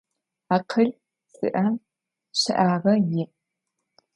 Акъыл 0.55 0.89
зиӏэм 1.35 1.75
щэӏагъэ 2.39 2.93
иӏ. 3.21 3.25